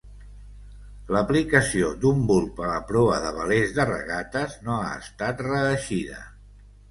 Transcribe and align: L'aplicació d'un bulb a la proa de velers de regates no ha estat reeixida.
L'aplicació 1.15 1.89
d'un 2.05 2.23
bulb 2.31 2.63
a 2.67 2.71
la 2.71 2.79
proa 2.91 3.19
de 3.25 3.33
velers 3.37 3.75
de 3.77 3.87
regates 3.91 4.57
no 4.69 4.81
ha 4.87 4.91
estat 5.05 5.45
reeixida. 5.51 6.19